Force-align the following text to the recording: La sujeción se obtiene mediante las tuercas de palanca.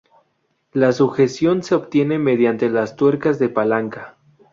La 0.73 0.93
sujeción 0.93 1.61
se 1.61 1.75
obtiene 1.75 2.17
mediante 2.17 2.71
las 2.71 2.95
tuercas 2.95 3.37
de 3.37 3.49
palanca. 3.49 4.17